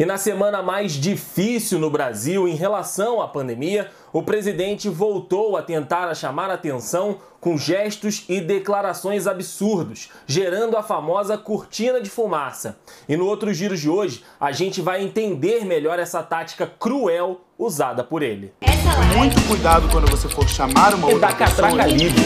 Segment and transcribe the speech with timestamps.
[0.00, 5.62] E na semana mais difícil no Brasil em relação à pandemia, o presidente voltou a
[5.62, 12.78] tentar chamar atenção com gestos e declarações absurdos, gerando a famosa cortina de fumaça.
[13.06, 18.02] E no outro giro de hoje, a gente vai entender melhor essa tática cruel usada
[18.02, 18.54] por ele.
[19.18, 21.92] Muito cuidado quando você for chamar uma outra da catraca pessoa.
[21.94, 22.22] livre.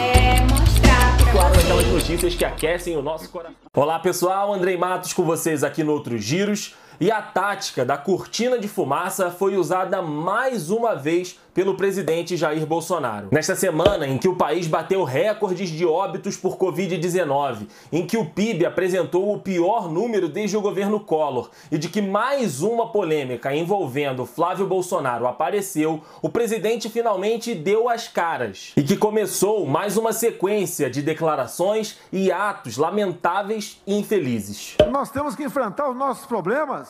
[0.00, 1.64] É mostrar pra Claro, vocês.
[1.66, 3.54] aquelas notícias que aquecem o nosso coração.
[3.74, 6.74] Olá pessoal, Andrei Matos com vocês aqui no Outros Giros.
[7.00, 12.64] E a tática da cortina de fumaça foi usada mais uma vez pelo presidente Jair
[12.64, 13.30] Bolsonaro.
[13.32, 18.24] Nesta semana em que o país bateu recordes de óbitos por Covid-19, em que o
[18.24, 23.52] PIB apresentou o pior número desde o governo Collor e de que mais uma polêmica
[23.52, 30.12] envolvendo Flávio Bolsonaro apareceu, o presidente finalmente deu as caras e que começou mais uma
[30.12, 34.76] sequência de declarações e atos lamentáveis e infelizes.
[34.92, 36.88] Nós temos que enfrentar os nossos problemas.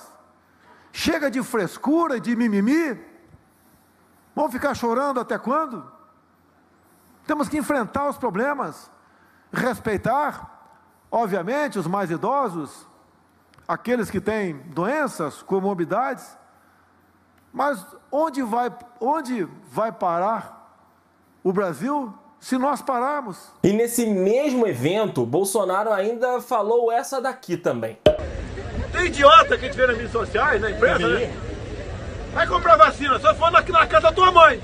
[0.93, 3.08] Chega de frescura, de mimimi.
[4.39, 5.85] Vamos ficar chorando até quando?
[7.27, 8.89] Temos que enfrentar os problemas,
[9.53, 10.79] respeitar,
[11.11, 12.87] obviamente, os mais idosos,
[13.67, 16.39] aqueles que têm doenças, comorbidades.
[17.53, 20.73] Mas onde vai, onde vai parar
[21.43, 23.51] o Brasil se nós pararmos?
[23.65, 27.99] E nesse mesmo evento, Bolsonaro ainda falou essa daqui também.
[28.93, 31.48] Tem idiota que a gente vê nas mídias sociais, na imprensa, né?
[32.33, 34.61] Vai comprar vacina, só for aqui na casa da tua mãe.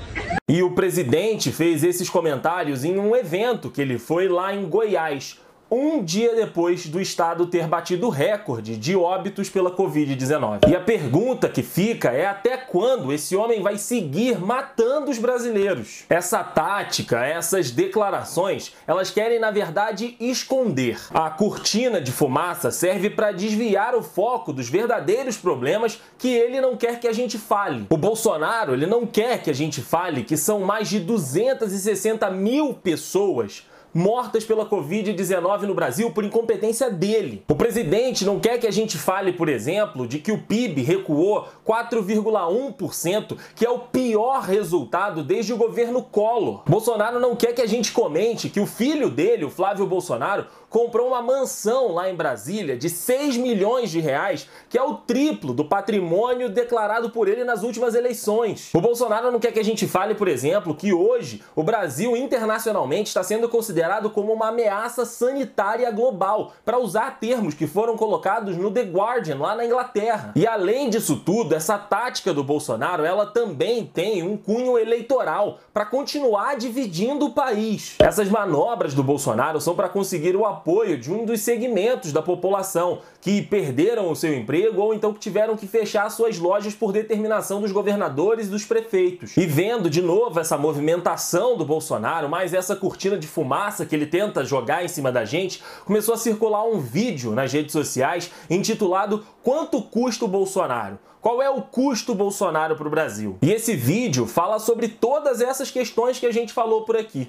[0.47, 5.39] E o presidente fez esses comentários em um evento que ele foi lá em Goiás,
[5.69, 10.69] um dia depois do estado ter batido recorde de óbitos pela Covid-19.
[10.69, 16.03] E a pergunta que fica é até quando esse homem vai seguir matando os brasileiros?
[16.09, 20.99] Essa tática, essas declarações, elas querem na verdade esconder.
[21.13, 26.77] A cortina de fumaça serve para desviar o foco dos verdadeiros problemas que ele não
[26.77, 27.87] quer que a gente fale.
[27.89, 32.73] O Bolsonaro, ele não quer que a gente fale que são mais de 260 mil
[32.73, 33.65] pessoas
[33.95, 37.45] mortas pela Covid-19 no Brasil por incompetência dele.
[37.47, 41.47] O presidente não quer que a gente fale, por exemplo, de que o PIB recuou
[41.65, 46.63] 4,1%, que é o pior resultado desde o governo Collor.
[46.67, 51.07] Bolsonaro não quer que a gente comente que o filho dele, o Flávio Bolsonaro, comprou
[51.07, 55.63] uma mansão lá em Brasília de 6 milhões de reais, que é o triplo do
[55.63, 58.71] patrimônio declarado por ele nas últimas eleições.
[58.73, 63.07] O Bolsonaro não quer que a gente fale, por exemplo, que hoje o Brasil internacionalmente
[63.07, 68.71] está sendo considerado como uma ameaça sanitária global, para usar termos que foram colocados no
[68.71, 70.31] The Guardian lá na Inglaterra.
[70.35, 75.85] E além disso tudo, essa tática do Bolsonaro, ela também tem um cunho eleitoral para
[75.85, 77.95] continuar dividindo o país.
[77.99, 82.99] Essas manobras do Bolsonaro são para conseguir o apoio de um dos segmentos da população
[83.21, 87.59] que perderam o seu emprego ou então que tiveram que fechar suas lojas por determinação
[87.59, 89.35] dos governadores e dos prefeitos.
[89.35, 94.05] E vendo de novo essa movimentação do Bolsonaro, mais essa cortina de fumaça que ele
[94.05, 99.25] tenta jogar em cima da gente, começou a circular um vídeo nas redes sociais intitulado
[99.41, 100.99] Quanto custa o Bolsonaro?
[101.21, 103.37] Qual é o custo Bolsonaro para o Brasil?
[103.41, 107.27] E esse vídeo fala sobre todas essas questões que a gente falou por aqui.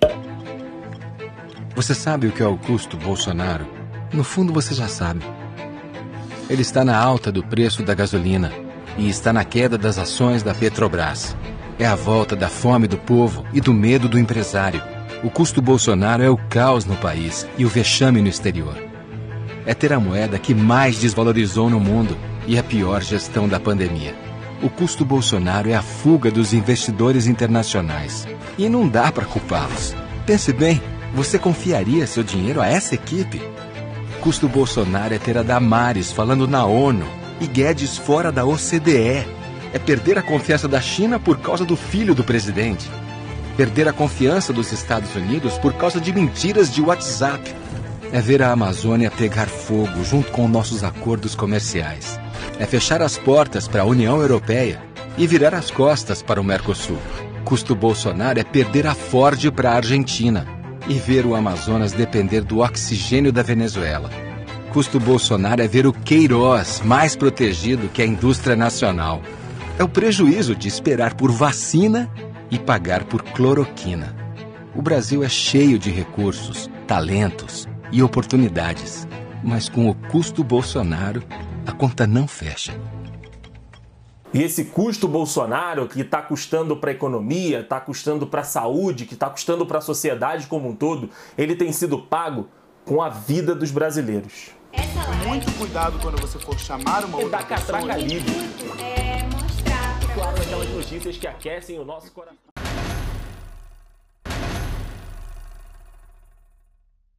[1.75, 3.67] Você sabe o que é o custo Bolsonaro?
[4.13, 5.25] No fundo, você já sabe.
[6.49, 8.53] Ele está na alta do preço da gasolina
[8.97, 11.37] e está na queda das ações da Petrobras.
[11.79, 14.96] É a volta da fome do povo e do medo do empresário.
[15.25, 18.77] O custo Bolsonaro é o caos no país e o vexame no exterior.
[19.65, 22.17] É ter a moeda que mais desvalorizou no mundo
[22.47, 24.15] e a pior gestão da pandemia.
[24.63, 28.27] O custo Bolsonaro é a fuga dos investidores internacionais.
[28.59, 29.95] E não dá para culpá-los.
[30.27, 30.81] Pense bem,
[31.15, 33.41] você confiaria seu dinheiro a essa equipe?
[34.21, 37.07] Custo Bolsonaro é ter a Damares falando na ONU
[37.41, 39.27] e Guedes fora da OCDE.
[39.73, 42.89] É perder a confiança da China por causa do filho do presidente.
[43.57, 47.55] Perder a confiança dos Estados Unidos por causa de mentiras de WhatsApp.
[48.13, 52.21] É ver a Amazônia pegar fogo junto com nossos acordos comerciais.
[52.59, 54.83] É fechar as portas para a União Europeia
[55.17, 56.99] e virar as costas para o Mercosul.
[57.47, 60.47] Custo Bolsonaro é perder a Ford para a Argentina
[60.87, 64.11] e ver o Amazonas depender do oxigênio da Venezuela.
[64.71, 69.23] Custo Bolsonaro é ver o Queiroz mais protegido que a indústria nacional.
[69.79, 72.11] É o prejuízo de esperar por vacina
[72.51, 74.15] e pagar por cloroquina.
[74.75, 79.07] O Brasil é cheio de recursos, talentos e oportunidades,
[79.43, 81.23] mas com o custo Bolsonaro,
[81.67, 82.79] a conta não fecha.
[84.35, 89.07] E esse custo Bolsonaro que está custando para a economia, está custando para a saúde,
[89.07, 91.09] que está custando para a sociedade como um todo,
[91.39, 92.49] ele tem sido pago
[92.85, 94.51] com a vida dos brasileiros.
[95.27, 97.79] Muito cuidado quando você for chamar uma E outra da pessoa.
[97.79, 98.31] catraca livre.
[98.79, 99.06] é
[100.35, 102.56] aquelas notícias que aquecem o nosso coração.